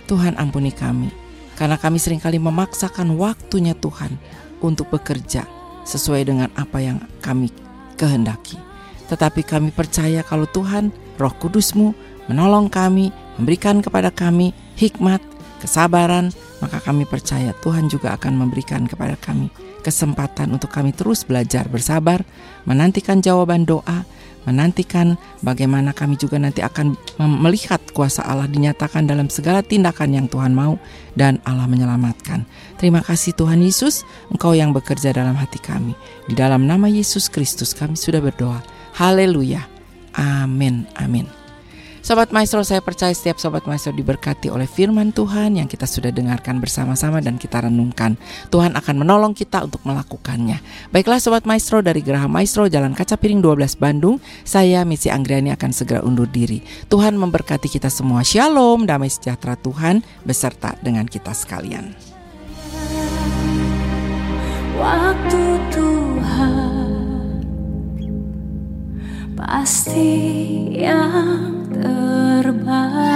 Tuhan 0.07 0.39
ampuni 0.39 0.71
kami. 0.71 1.11
Karena 1.57 1.81
kami 1.81 1.97
sering 1.97 2.21
kali 2.21 2.37
memaksakan 2.37 3.17
waktunya 3.17 3.73
Tuhan 3.75 4.21
untuk 4.61 4.93
bekerja 4.93 5.49
sesuai 5.89 6.29
dengan 6.29 6.53
apa 6.55 6.79
yang 6.79 7.01
kami 7.25 7.49
kehendaki. 7.97 8.61
Tetapi 9.09 9.41
kami 9.47 9.71
percaya 9.73 10.21
kalau 10.21 10.45
Tuhan, 10.51 10.93
roh 11.17 11.33
kudusmu, 11.41 11.97
menolong 12.29 12.69
kami, 12.69 13.11
memberikan 13.41 13.81
kepada 13.81 14.13
kami 14.13 14.53
hikmat, 14.77 15.23
kesabaran, 15.63 16.31
maka 16.59 16.81
kami 16.81 17.05
percaya 17.05 17.53
Tuhan 17.61 17.93
juga 17.93 18.17
akan 18.17 18.47
memberikan 18.47 18.89
kepada 18.89 19.17
kami 19.21 19.53
kesempatan 19.87 20.51
untuk 20.51 20.75
kami 20.75 20.91
terus 20.91 21.23
belajar 21.23 21.71
bersabar, 21.71 22.27
menantikan 22.67 23.23
jawaban 23.23 23.63
doa, 23.63 24.03
menantikan 24.43 25.15
bagaimana 25.47 25.95
kami 25.95 26.19
juga 26.19 26.43
nanti 26.43 26.63
akan 26.63 26.99
melihat 27.19 27.83
kuasa 27.95 28.27
Allah 28.27 28.51
dinyatakan 28.51 29.07
dalam 29.07 29.31
segala 29.31 29.63
tindakan 29.63 30.11
yang 30.11 30.27
Tuhan 30.27 30.55
mau 30.55 30.79
dan 31.15 31.43
Allah 31.47 31.71
menyelamatkan. 31.71 32.47
Terima 32.79 33.03
kasih 33.03 33.35
Tuhan 33.35 33.63
Yesus, 33.63 34.07
Engkau 34.35 34.55
yang 34.55 34.75
bekerja 34.75 35.15
dalam 35.15 35.39
hati 35.39 35.63
kami. 35.63 35.95
Di 36.27 36.35
dalam 36.35 36.67
nama 36.67 36.91
Yesus 36.91 37.31
Kristus 37.31 37.75
kami 37.75 37.95
sudah 37.95 38.23
berdoa. 38.23 38.63
Haleluya. 38.99 39.67
Amin. 40.17 40.89
Amin. 40.97 41.36
Sobat 42.07 42.31
Maestro, 42.31 42.63
saya 42.63 42.79
percaya 42.79 43.11
setiap 43.11 43.35
Sobat 43.43 43.67
Maestro 43.67 43.91
diberkati 43.91 44.47
oleh 44.47 44.71
firman 44.71 45.11
Tuhan 45.11 45.59
yang 45.59 45.67
kita 45.67 45.91
sudah 45.91 46.15
dengarkan 46.15 46.63
bersama-sama 46.63 47.19
dan 47.19 47.35
kita 47.35 47.67
renungkan. 47.67 48.15
Tuhan 48.55 48.79
akan 48.79 49.03
menolong 49.03 49.35
kita 49.35 49.67
untuk 49.67 49.83
melakukannya. 49.83 50.63
Baiklah 50.95 51.19
Sobat 51.19 51.51
Maestro 51.51 51.83
dari 51.83 52.07
Geraha 52.07 52.31
Maestro 52.31 52.71
Jalan 52.71 52.95
Kaca 52.95 53.19
Piring 53.19 53.43
12 53.43 53.83
Bandung, 53.83 54.23
saya 54.47 54.87
Misi 54.87 55.11
Anggriani 55.11 55.51
akan 55.51 55.75
segera 55.75 55.99
undur 56.07 56.31
diri. 56.31 56.63
Tuhan 56.87 57.19
memberkati 57.19 57.67
kita 57.67 57.91
semua. 57.91 58.23
Shalom, 58.23 58.87
damai 58.87 59.11
sejahtera 59.11 59.59
Tuhan 59.59 60.07
beserta 60.23 60.79
dengan 60.79 61.11
kita 61.11 61.35
sekalian. 61.35 61.91
Waktu 64.79 65.43
Tuhan 65.75 65.86
pasti 69.47 70.11
yang 70.75 71.71
terbaik. 71.71 73.16